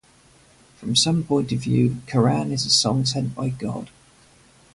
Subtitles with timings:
[0.77, 3.91] From some point of view, Quran is a song sent by God.